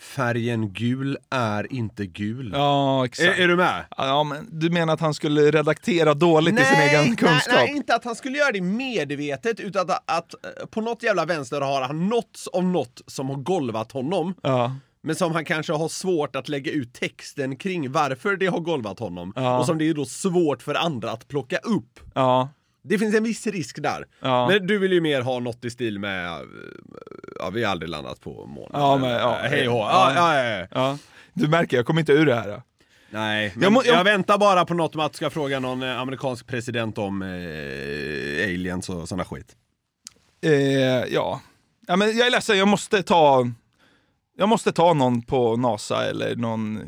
[0.00, 2.50] färgen gul är inte gul?
[2.54, 3.38] Ja, är, exakt.
[3.38, 3.84] är du med?
[3.96, 7.54] Ja, men du menar att han skulle redaktera dåligt i sin egen kunskap?
[7.54, 11.02] Nej, nej, inte att han skulle göra det medvetet, utan att, att eh, på något
[11.02, 14.34] jävla vänster har han nåtts av något som har golvat honom.
[14.42, 14.76] Ja.
[15.02, 18.98] Men som han kanske har svårt att lägga ut texten kring varför det har golvat
[18.98, 19.32] honom.
[19.36, 19.58] Ja.
[19.58, 22.00] Och som det är då svårt för andra att plocka upp.
[22.14, 22.48] Ja.
[22.82, 24.06] Det finns en viss risk där.
[24.20, 24.48] Ja.
[24.48, 26.40] Men du vill ju mer ha något i stil med, eh,
[27.38, 28.70] ja vi har aldrig landat på månen.
[28.72, 29.40] Ja, men, ja.
[29.44, 29.74] eh, Hej och.
[29.74, 30.12] Ja.
[30.14, 30.98] Ja, ja, ja.
[31.32, 32.62] Du märker, jag kommer inte ur det här.
[33.10, 36.00] Nej, Jag jag, må- jag- väntar bara på något med att ska fråga någon eh,
[36.00, 37.28] amerikansk president om eh,
[38.44, 39.56] aliens och sådana skit.
[40.42, 40.52] Eh,
[41.14, 41.40] ja.
[41.86, 43.46] ja, men jag är ledsen, jag måste ta...
[44.36, 46.80] Jag måste ta någon på NASA eller någon...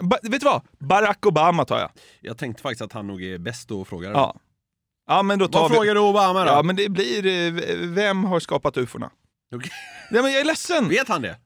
[0.00, 0.62] Ba, vet du vad?
[0.78, 1.90] Barack Obama tar jag.
[2.20, 4.10] Jag tänkte faktiskt att han nog är bäst att fråga.
[4.10, 4.34] Ja.
[5.10, 5.76] Ja, men då tar Vad vi...
[5.76, 6.46] frågar du Obama då?
[6.50, 7.26] Ja, men det blir...
[7.26, 9.10] eh, Vem har skapat ufona?
[9.54, 9.70] Okej.
[10.10, 10.88] Nej, men jag är ledsen!
[10.88, 11.36] Vet han det?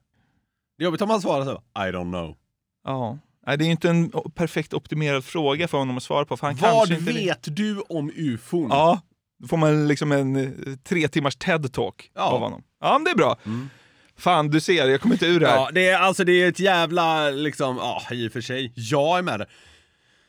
[0.77, 1.51] Det är jobbigt om han svarar så.
[1.77, 2.35] I don't know.
[2.83, 3.17] Ja.
[3.47, 6.37] Nej, det är ju inte en perfekt optimerad fråga för honom att svara på.
[6.37, 8.67] För han Vad kanske inte vet du om ufon?
[8.69, 9.01] Ja,
[9.39, 10.49] då får man liksom en eh,
[10.83, 12.21] tre timmars TED-talk Ja.
[12.21, 12.63] av honom.
[12.81, 13.37] Ja, men det är bra.
[13.45, 13.69] Mm.
[14.17, 15.55] Fan, du ser, jag kommer inte ur det här.
[15.55, 19.17] Ja, det är alltså det är ett jävla liksom, ja i och för sig, jag
[19.17, 19.45] är med det.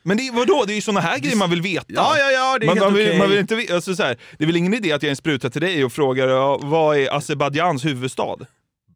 [0.07, 1.85] Men det, vadå, det är ju såna här grejer man vill veta.
[1.87, 3.19] Ja, ja, ja, det är man, helt man, vill, okej.
[3.19, 5.49] man vill inte, alltså, så här, det är väl ingen idé att jag en spruta
[5.49, 8.37] till dig och frågar ja, vad är Azerbajdzjans huvudstad?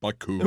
[0.01, 0.31] Baku.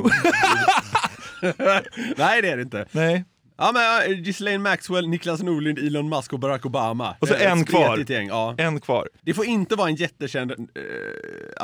[2.17, 2.87] Nej det är det inte.
[2.91, 3.25] Nej.
[3.57, 7.17] Ja men Ghislaine Maxwell, Niklas Norlind, Elon Musk och Barack Obama.
[7.21, 8.05] Och så ett en kvar.
[8.11, 8.55] Gäng, ja.
[8.59, 9.09] En kvar.
[9.23, 10.57] Det får inte vara en jättekänd eh,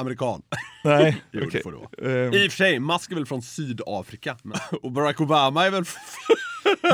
[0.00, 0.42] amerikan.
[0.85, 1.50] Nej, Jo, okej.
[1.53, 2.24] det får det vara.
[2.26, 4.37] Ehm, I och för sig, Musk är väl från Sydafrika.
[4.42, 5.85] men- Och Barack Obama är väl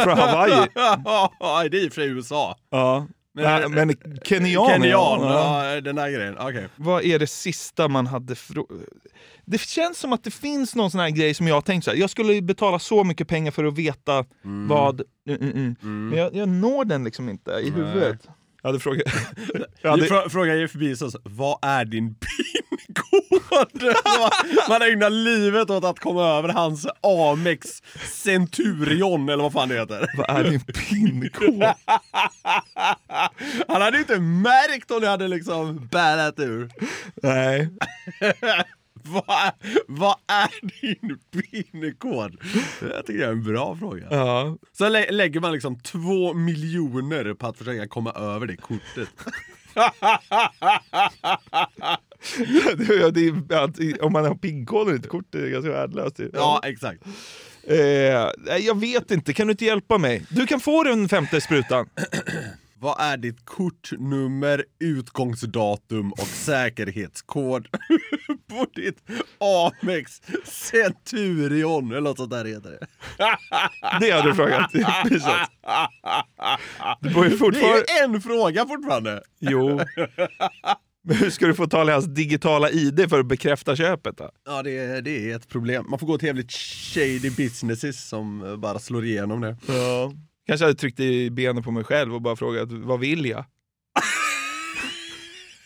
[0.05, 0.67] Från Hawaii.
[0.75, 2.57] ja, det är i och för sig USA.
[2.71, 3.07] Ja.
[3.43, 5.75] Men- Men, kenyan, Kenyan, ja.
[5.75, 5.81] ja.
[5.81, 6.39] den där grejen.
[6.39, 6.69] Okej.
[6.77, 8.37] Vad är det sista man hade.
[9.45, 11.91] Det känns som att det finns någon sån här grej som jag har tänkt så
[11.91, 11.99] här.
[11.99, 14.25] Jag skulle betala så mycket pengar för att veta
[14.69, 15.03] vad...
[15.29, 16.09] Mm, mm, mm.
[16.09, 18.29] Men jag, jag når den liksom inte i huvudet.
[18.63, 19.07] Jag hade frågat...
[19.83, 20.07] jag hade...
[20.07, 22.37] Frå, fråga Jeff Bezos, vad är din pinkod?
[24.69, 30.07] Man ägnar livet åt att komma över hans Amex Centurion eller vad fan det heter.
[30.17, 31.65] Vad är din pinkod?
[33.69, 36.71] Han hade ju inte märkt om det hade liksom bärat ur.
[37.23, 37.71] Nej.
[39.09, 39.53] Vad,
[39.89, 42.37] vad är din pinkod?
[42.81, 44.07] Jag tycker det är en bra fråga.
[44.11, 44.57] Ja.
[44.73, 49.09] Så lä- lägger man liksom två miljoner på att försöka komma över det kortet.
[53.15, 56.19] det, är- att, om man har pinkoden i ett kort är det ganska värdelöst.
[56.19, 56.31] ju.
[56.35, 57.03] Ja, exakt.
[57.69, 60.23] Eh, jag vet inte, kan du inte hjälpa mig?
[60.29, 61.89] Du kan få den femte sprutan.
[62.79, 67.69] Vad är ditt kortnummer, utgångsdatum och säkerhetskod
[68.49, 68.99] på ditt
[69.39, 72.87] Amex Centurion eller något sånt där heter det.
[74.01, 74.73] Det hade du frågat.
[75.03, 75.29] Precis.
[77.01, 77.79] Du får ju Det fortfarande...
[77.79, 79.23] är ju en fråga fortfarande.
[79.39, 79.81] Jo.
[81.05, 84.31] Men hur ska du få tag i hans digitala ID för att bekräfta köpet då?
[84.47, 85.87] Ja, det är, det är ett problem.
[85.91, 89.57] Man får gå till jävligt shady businesses som bara slår igenom det.
[89.67, 90.13] Ja.
[90.47, 93.45] Kanske hade tryckt i benet på mig själv och bara frågat vad vill jag?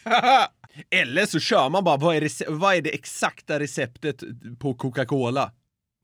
[0.91, 4.23] Eller så kör man bara, vad är, vad är det exakta receptet
[4.59, 5.53] på Coca-Cola?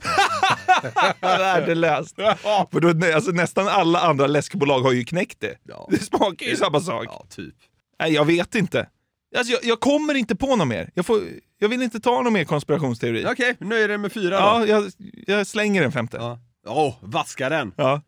[1.20, 2.16] Värdelöst.
[2.72, 5.58] För då, alltså, nästan alla andra läskbolag har ju knäckt det.
[5.62, 5.88] Ja.
[5.90, 7.04] Det smakar ju samma sak.
[7.08, 7.54] Ja, typ.
[8.00, 8.88] Nej, jag vet inte.
[9.36, 10.90] Alltså, jag, jag kommer inte på något mer.
[10.94, 11.20] Jag, får,
[11.58, 13.26] jag vill inte ta någon mer konspirationsteori.
[13.28, 14.66] Okej, nu är det med fyra Ja, då.
[14.66, 14.90] jag,
[15.26, 16.16] jag slänger den femte.
[16.16, 16.38] Ja.
[16.66, 17.72] Åh, vaska den!
[17.76, 18.02] Ja.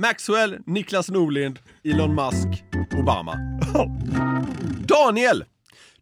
[0.00, 2.64] Maxwell, Niklas Norlind, Elon Musk,
[2.98, 3.36] Obama.
[4.86, 5.44] Daniel!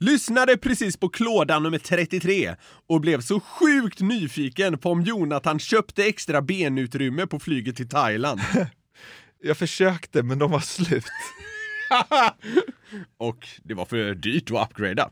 [0.04, 2.56] Lyssnade precis på klåda nummer 33
[2.88, 8.40] och blev så sjukt nyfiken på om Jonathan köpte extra benutrymme på flyget till Thailand.
[9.42, 11.04] Jag försökte, men de var slut.
[13.16, 15.10] och det var för dyrt att upgrada.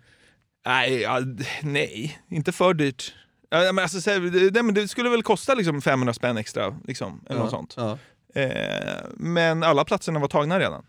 [0.67, 1.21] Nej, ja,
[1.63, 3.15] nej, inte för dyrt.
[3.51, 7.51] Ja, men alltså, det, det, skulle väl kosta liksom 500 spänn extra, liksom, eller något
[7.51, 7.75] sånt.
[7.77, 7.99] Ja.
[8.35, 10.85] Eh, men alla platserna var tagna redan.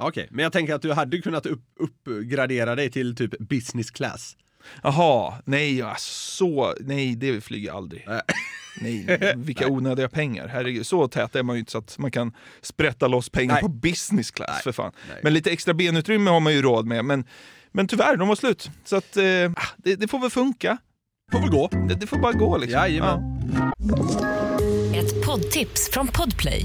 [0.00, 4.36] Okej, men jag tänker att du hade kunnat upp, uppgradera dig till typ business class.
[4.82, 8.04] Jaha, nej, ja, så, nej, det flyger jag aldrig.
[8.08, 8.20] Nej.
[8.80, 10.48] Nej, nej, vilka onödiga pengar.
[10.48, 12.32] Herregud, så tät är man ju inte så att man kan
[12.62, 13.62] sprätta loss pengar Nej.
[13.62, 14.92] på business class för fan.
[15.08, 15.20] Nej.
[15.22, 17.04] Men lite extra benutrymme har man ju råd med.
[17.04, 17.24] Men,
[17.72, 18.70] men tyvärr, de var slut.
[18.84, 19.22] Så att, eh,
[19.76, 20.78] det, det får väl funka.
[21.32, 21.68] Får väl gå.
[21.88, 22.80] Det, det får bara gå liksom.
[22.80, 23.20] Jajamän.
[24.94, 26.64] Ett poddtips från Podplay.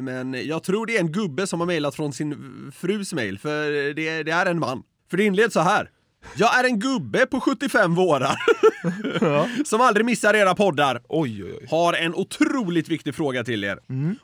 [0.00, 3.94] Men jag tror det är en gubbe som har mejlat från sin frus mejl, för
[3.94, 4.82] det, det är en man.
[5.10, 5.90] För det inleds så här.
[6.36, 8.36] Jag är en gubbe på 75 vårar
[9.64, 11.02] som aldrig missar era poddar.
[11.08, 11.66] Oj, oj, oj.
[11.70, 13.78] Har en otroligt viktig fråga till er.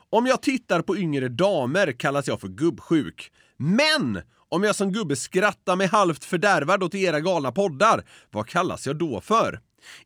[0.09, 3.31] Om jag tittar på yngre damer kallas jag för gubbsjuk.
[3.57, 8.87] Men om jag som gubbe skrattar mig halvt fördärvad åt era galna poddar, vad kallas
[8.87, 9.59] jag då för?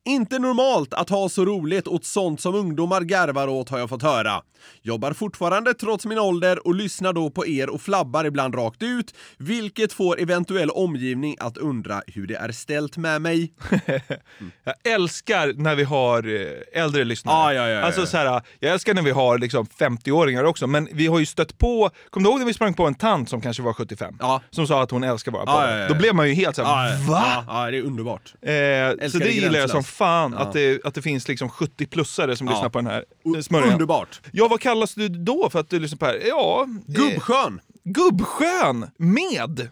[0.06, 4.04] Inte normalt att ha så roligt åt sånt som ungdomar garvar åt har jag fått
[4.04, 4.42] höra.
[4.82, 9.14] Jobbar fortfarande trots min ålder och lyssnar då på er och flabbar ibland rakt ut,
[9.38, 13.54] vilket får eventuell omgivning att undra hur det är ställt med mig.
[14.64, 17.36] Jag älskar när vi har eh, äldre lyssnare.
[17.36, 17.82] Ja, ja, ja, ja.
[17.86, 21.26] Alltså, så här, jag älskar när vi har liksom 50-åringar också, men vi har ju
[21.26, 21.90] stött på...
[22.10, 24.16] Kommer du ihåg när vi sprang på en tant som kanske var 75?
[24.20, 24.42] Ja.
[24.50, 25.90] Som sa att hon älskar våra Ja, poddar.
[25.90, 27.46] Då blev man ju helt såhär, Ja, va?
[27.48, 28.34] Ja, det är underbart.
[28.42, 30.40] Eh, så det gillar jag som fan, Ja.
[30.40, 32.54] att, det, att det finns liksom 70-plussare som Ja.
[32.54, 33.06] lyssnar på den här
[33.36, 33.72] eh, smörjan.
[33.74, 34.22] Underbart.
[34.32, 36.22] Ja, vad kallas du då för att du lyssnar på det här?
[36.28, 36.62] Ja...
[36.88, 37.60] eh, Gubbskön!
[37.84, 38.90] Gubbskön!
[38.98, 39.70] Med!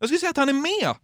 [0.00, 0.94] Jag skulle säga att han är med.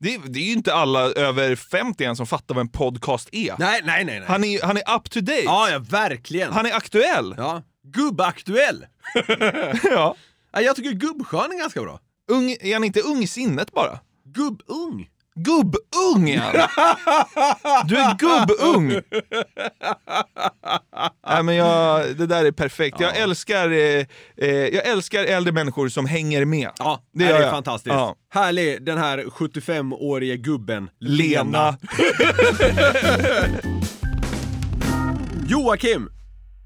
[0.00, 3.54] Det, det är ju inte alla över 50 än som fattar vad en podcast är.
[3.58, 4.18] Nej, nej, nej.
[4.18, 4.28] nej.
[4.28, 5.42] Han är, han är up to date.
[5.44, 6.52] Ja, ja, verkligen.
[6.52, 7.34] Han är aktuell.
[7.38, 7.62] Ja.
[7.86, 8.86] Gubbaktuell!
[10.52, 12.00] Ja, jag tycker gubbskön är ganska bra.
[12.30, 13.98] Ung, är han inte ung i sinnet bara?
[14.24, 15.08] Gubbung!
[15.44, 16.24] Gubbung!
[17.84, 19.00] Du är gubbung!
[21.28, 23.00] Nej, men jag, det där är perfekt.
[23.00, 24.04] Jag, älskar, eh,
[24.36, 26.70] eh, jag älskar äldre människor som hänger med.
[26.78, 27.50] Ja, Det det är jag.
[27.50, 27.94] fantastiskt.
[27.94, 28.14] Ja.
[28.30, 30.90] Härlig, den här 75-årige gubben.
[31.00, 31.76] Lena.
[35.48, 36.08] Joakim!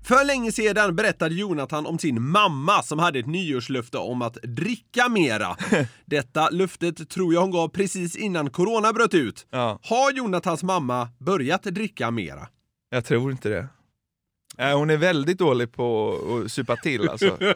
[0.04, 5.08] För länge sedan berättade Jonathan om sin mamma som hade ett nyårslöfte om att dricka
[5.08, 5.56] mera.
[6.04, 9.46] Detta löftet tror jag hon gav precis innan corona bröt ut.
[9.50, 9.78] Ja.
[9.82, 12.48] Har Jonathans mamma börjat dricka mera?
[12.90, 13.68] Jag tror inte det.
[14.58, 17.38] Nej, hon är väldigt dålig på att supa till alltså.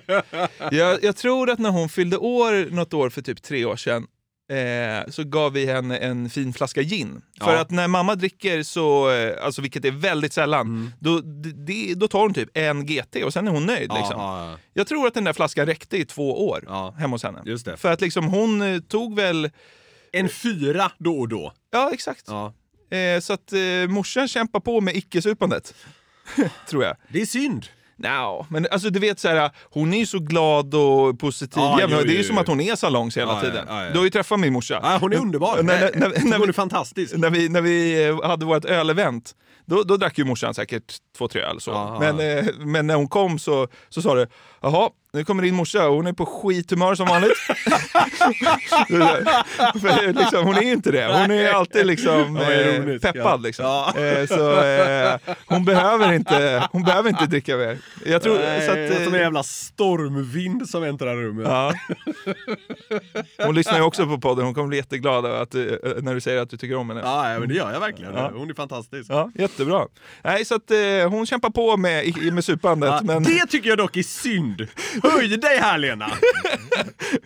[0.70, 4.06] jag, jag tror att när hon fyllde år något år för typ tre år sedan
[4.50, 7.22] eh, så gav vi henne en fin flaska gin.
[7.42, 7.60] För Ja.
[7.60, 12.08] att när mamma dricker, så, eh, alltså, vilket är väldigt sällan, då, d- det, då
[12.08, 13.80] tar hon typ en GT och sen är hon nöjd.
[13.94, 14.14] Liksom.
[14.20, 16.94] Ja, ja, Jag tror att den där flaskan räckte i två år Ja.
[16.98, 17.42] hemma hos henne.
[17.44, 17.76] just det.
[17.76, 19.50] För att liksom hon eh, tog väl...
[20.12, 21.52] En fyra då och då.
[21.72, 22.24] Ja, exakt.
[22.26, 22.54] Ja.
[22.96, 25.74] Eh, så att eh, morsan kämpar på med icke-supandet.
[26.68, 26.96] tror jag.
[27.08, 27.66] Det är synd.
[27.98, 31.62] No, men alltså du vet så här, hon är ju så glad och positiv.
[31.62, 31.92] Ja, jämt.
[31.96, 32.40] jo, det är ju jo, som jo.
[32.40, 33.64] att hon är salongs hela ja, tiden.
[33.68, 33.90] ja.
[33.92, 34.80] Du har ju träffat min morsa.
[34.82, 35.62] Ja, hon är underbar.
[35.62, 37.16] När, när, när, när, hon är vi, fantastisk.
[37.16, 41.28] när, vi, när vi eh, hade vårt ölevent, då, då drack ju morsan säkert två,
[41.28, 41.60] tre öl.
[41.60, 41.96] Så.
[42.00, 44.26] Men, eh, men när hon kom så, så sa du,
[44.60, 47.38] jaha, Nu kommer din morsa och hon är på skithumör som vanligt.
[49.80, 51.06] För liksom, hon är inte det.
[51.06, 53.02] Hon är alltid liksom, vad eh, roligt.
[53.02, 53.42] peppad.
[53.42, 53.64] Liksom.
[53.64, 53.94] Ja.
[53.98, 57.78] Eh, så, eh, hon, behöver inte, hon behöver inte dricka mer.
[58.06, 61.46] Jag tror, Nej, så att, som en eh, jävla stormvind som äntrar rummet.
[61.48, 61.72] Ja.
[63.44, 66.50] Hon lyssnar ju också på podden, hon kommer bli jätteglad att, när du säger att
[66.50, 67.02] du tycker om henne.
[67.04, 68.14] Ja, men det gör jag verkligen.
[68.14, 68.30] Ja.
[68.34, 69.10] Hon är fantastisk.
[69.10, 69.86] Ja, jättebra.
[70.22, 70.70] Nej, så att
[71.10, 72.90] hon kämpar på med, med supandet.
[72.90, 73.22] Ja, men...
[73.22, 74.55] Det tycker jag dock är synd.
[75.02, 76.10] Höj dig här Lena!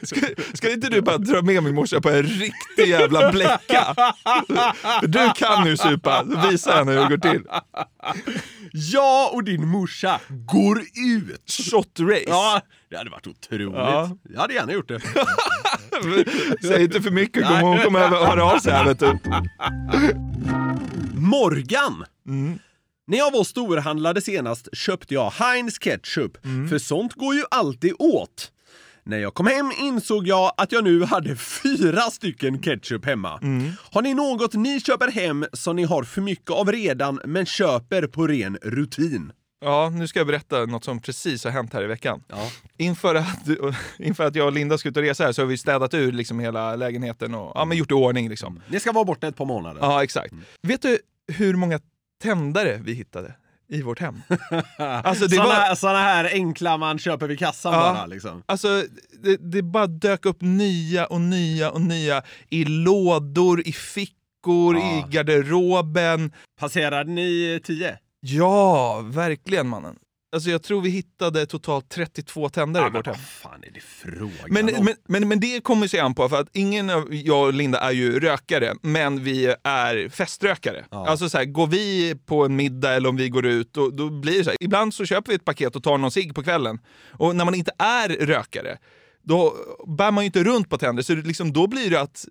[0.03, 0.21] Ska,
[0.55, 3.95] ska inte du bara dra med min morsa på en riktig jävla bläcka?
[5.03, 7.43] Du kan nu supa, visa henne hur det går till.
[8.73, 11.45] Jag och din morsa går ut!
[11.47, 12.25] Shot-race.
[12.27, 13.75] Ja, det hade varit otroligt.
[13.75, 14.16] Ja.
[14.35, 15.01] Jag hade gärna gjort det.
[16.66, 19.19] Säg inte för mycket, hon kommer över- höra av sig här vet du.
[21.14, 22.05] Morgan!
[22.29, 22.59] Mm.
[23.11, 26.68] När jag var storhandlade senast köpte jag Heinz ketchup, Mm.
[26.68, 28.53] för sånt går ju alltid åt.
[29.05, 33.38] När jag kom hem insåg jag att jag nu hade fyra stycken ketchup hemma.
[33.42, 33.73] Mm.
[33.92, 38.07] Har ni något ni köper hem som ni har för mycket av redan men köper
[38.07, 39.33] på ren rutin?
[39.64, 42.23] Ja, nu ska jag berätta något som precis har hänt här i veckan.
[42.77, 43.49] Inför, att,
[43.99, 46.12] inför att jag och Linda ska ut och resa här så har vi städat ur
[46.12, 48.29] liksom hela lägenheten och ja, men gjort i ordning.
[48.29, 48.61] Liksom.
[48.68, 49.81] Ni ska vara borta ett par månader.
[49.83, 50.35] Ja, exakt.
[50.62, 50.99] Vet du
[51.33, 51.81] hur många
[52.22, 53.35] tändare vi hittade
[53.68, 54.22] i vårt hem?
[54.78, 57.80] Alltså, det såna, här, såna här enkla man köper vid kassan Ja.
[57.80, 58.42] bara liksom.
[58.46, 58.85] Alltså,
[59.22, 64.98] det, det bara dök upp nya och nya och nya i lådor, i fickor, Ja.
[64.98, 66.33] i garderoben.
[66.61, 67.98] Passerade ni 10?
[68.20, 69.96] Ja, verkligen mannen.
[70.33, 73.14] Alltså jag tror vi hittade totalt 32 tändare i vårt hem.
[73.14, 74.85] fan är det frågan Men, om?
[74.85, 77.79] men, men, men det kommer sig an på, för att ingen av jag och Linda
[77.79, 80.85] är ju rökare, men vi är feströkare.
[80.90, 84.11] Alltså så här, går vi på en middag eller om vi går ut, då, då
[84.11, 84.57] blir det så här.
[84.61, 86.79] Ibland så köper vi ett paket och tar någon cigg på kvällen.
[87.12, 88.79] Och när man inte är rökare,
[89.23, 89.55] då
[89.99, 92.27] bär man ju inte runt på tänder, så liksom, då blir det att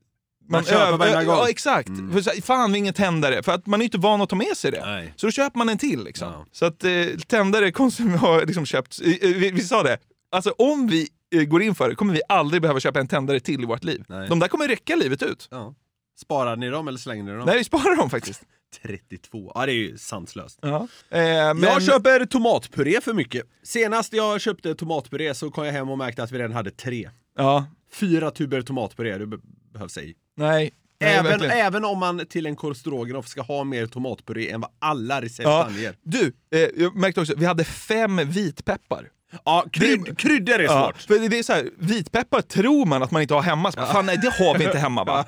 [0.50, 1.36] Man köper varenda gång.
[1.36, 1.90] Ja, exakt.
[2.14, 3.44] För så fan, ingen tändare.
[3.44, 5.12] För att man är inte van att ta med sig det.
[5.16, 6.04] Så då köper man en till.
[6.04, 6.46] Liksom.
[6.52, 6.92] Så att eh,
[7.28, 9.02] tändare konsum- har liksom köpt...
[9.02, 9.98] eh, eh, Vi, vi sa det,
[10.32, 13.40] alltså om vi eh, går in för det kommer vi aldrig behöva köpa en tändare
[13.40, 14.04] till i vårt liv.
[14.30, 15.48] De där kommer räcka livet ut.
[15.52, 15.76] Ja.
[16.22, 17.46] Sparade ni dem eller slängde ni dem?
[17.48, 18.42] Nej, vi sparar dem faktiskt.
[18.84, 19.52] 32.
[19.56, 20.60] Ja, det är ju sanslöst.
[20.62, 20.88] Ja.
[21.10, 21.62] Eh, men...
[21.62, 23.44] Jag köper tomatpuré för mycket.
[23.64, 27.10] Senast jag köpte tomatpuré så kom jag hem och märkte att vi redan hade tre.
[27.38, 27.66] Ja.
[27.92, 29.38] Fyra tuber tomatpuré, det be-
[29.74, 30.16] behövs ej.
[30.40, 30.72] Nej.
[31.02, 34.70] Nej, Även, även om man till en korv stroganoff ska ha mer tomatpuré än vad
[34.80, 35.64] alla recept Ja.
[35.66, 35.96] anger.
[36.04, 39.08] Du, eh, jag märkte också, vi hade fem vitpeppar.
[39.46, 40.98] Ja, krydd, kryddor är svårt.
[41.02, 43.72] för det är så här, vitpeppar tror man att man inte har hemma.
[43.76, 45.26] Bara, Fan nej, det har vi inte hemma va?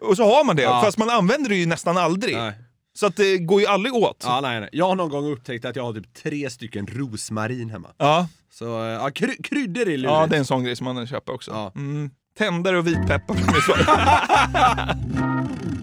[0.00, 0.82] Och så har man det, Ja.
[0.84, 2.36] fast man använder det ju nästan aldrig.
[2.96, 4.22] Så att det går ju aldrig åt.
[4.26, 4.68] Ja, nej, nej.
[4.72, 7.88] Jag har någon gång upptäckt att jag har typ tre stycken rosmarin hemma.
[7.98, 8.28] Ja.
[8.52, 10.04] Så eh, ja, kry kryddor är lurigt.
[10.04, 11.72] Ja, det är en sån grej som man köper också.
[11.76, 12.10] Mm.
[12.38, 13.36] Tändare och vitpeppar.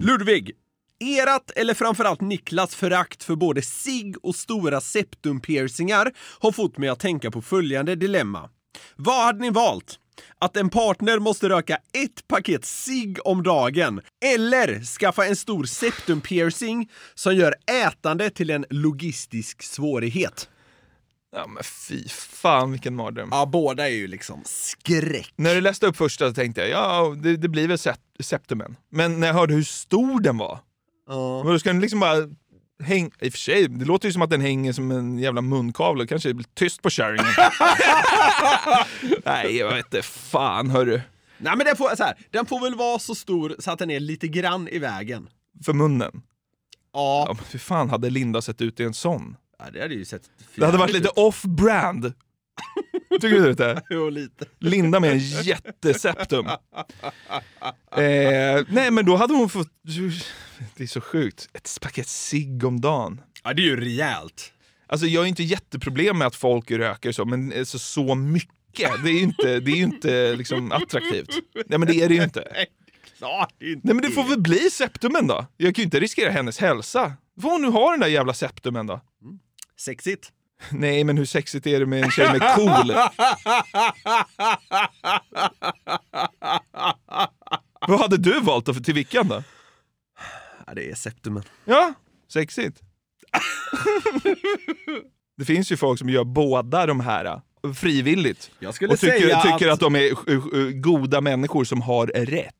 [0.00, 0.52] Ludvig,
[1.00, 7.00] erat eller framförallt Niklas förakt för både sig och stora septumpiercingar har fått mig att
[7.00, 8.50] tänka på följande dilemma.
[8.96, 9.98] Vad hade ni valt?
[10.38, 14.00] Att en partner måste röka ett paket sig om dagen
[14.34, 17.54] eller skaffa en stor septumpiercing som gör
[17.86, 20.48] ätande till en logistisk svårighet?
[21.36, 23.28] Ja men fy fan vilken mardröm.
[23.32, 25.32] Ja, båda är ju liksom skräck.
[25.36, 28.76] När du läste upp första så tänkte jag, ja det, det blir väl sept- septumen.
[28.90, 30.58] Men när jag hörde hur stor den var,
[31.08, 31.42] Ja.
[31.44, 32.16] men då ska den liksom bara
[32.84, 33.10] hänga...
[33.20, 36.06] I och för sig, det låter ju som att den hänger som en jävla munkavle.
[36.06, 37.26] Kanske blir tyst på kärringen.
[39.24, 40.02] Nej, jag vet inte.
[40.02, 41.00] Fan hörru.
[41.38, 43.90] Nej men den får, så här, den får väl vara så stor så att den
[43.90, 45.28] är lite grann i vägen.
[45.64, 46.22] För munnen.
[46.92, 47.24] Ja.
[47.28, 49.36] Ja, men hur fan hade Linda sett ut i en sån?
[49.64, 52.12] Ja, det hade ju sett Det hade varit lite off-brand.
[53.10, 53.82] Tycker du inte?
[53.90, 54.44] Jo, lite.
[54.58, 56.46] Linda med en jätteseptum.
[56.46, 56.54] Eh,
[58.68, 59.68] nej men då hade hon fått...
[60.76, 61.48] Det är så sjukt.
[61.52, 63.20] Ett paket cigg om dagen.
[63.44, 64.52] Ja, det är ju rejält.
[64.86, 69.10] Alltså jag har inte jätteproblem med att folk röker så, men alltså, så mycket, det
[69.10, 71.28] är ju inte, det är inte liksom, attraktivt.
[71.66, 72.20] Nej men det är det ju.
[72.20, 72.32] Nej,
[73.60, 75.46] inte Nej men det får väl bli septumen då.
[75.56, 77.12] Jag kan ju inte riskera hennes hälsa.
[77.42, 79.00] Får hon nu ha den där jävla septumen då?
[79.84, 80.32] Sexigt.
[80.70, 82.92] Nej men hur sexigt är det med en tjej med cool?
[87.88, 89.42] Vad hade du valt då för till vilken då?
[90.66, 91.42] Ja, det är septumen.
[91.64, 91.94] Ja,
[92.32, 92.80] sexigt.
[95.36, 98.50] det finns ju folk som gör båda de här uh, frivilligt.
[98.58, 99.74] Jag skulle och tycker, säga tycker att...
[99.74, 102.54] att- de är goda människor som har rätt.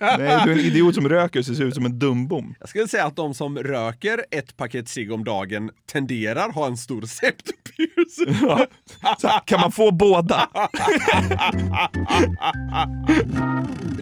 [0.00, 2.54] Nej, du är en idiot som röker så ser ut som en dumbom.
[2.60, 6.76] Jag skulle säga att de som röker ett paket cigg om dagen tenderar ha en
[6.76, 8.48] stor septopiercing.
[8.48, 8.66] Ja.
[9.02, 10.48] Här, kan man få båda?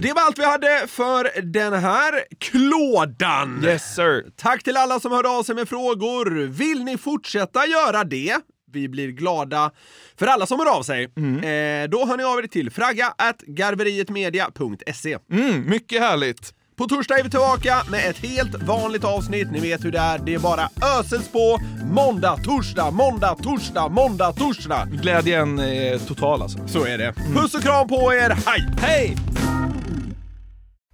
[0.01, 3.65] Det var allt vi hade för den här klådan.
[3.65, 4.25] Yes sir.
[4.37, 6.47] Tack till alla som hörde av sig med frågor.
[6.47, 8.37] Vill ni fortsätta göra det?
[8.73, 9.71] Vi blir glada
[10.19, 11.05] för alla som hör av sig.
[11.05, 15.19] Eh, då hör ni av er till fragga at garverietmedia.se.
[15.33, 16.55] Mm, mycket härligt.
[16.79, 19.51] På torsdag är vi tillbaka med ett helt vanligt avsnitt.
[19.51, 20.19] Ni vet hur det är.
[20.19, 20.69] Det är bara
[21.01, 21.59] öses på.
[21.93, 24.89] Måndag, torsdag, måndag, torsdag, måndag, torsdag.
[25.03, 26.69] Glädjen är total alltså.
[26.69, 27.15] Så är det.
[27.35, 28.31] Puss och kram på er.
[28.47, 28.69] Hej!
[28.81, 29.17] Hej!